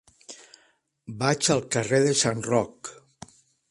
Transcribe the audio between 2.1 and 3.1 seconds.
Sant Roc.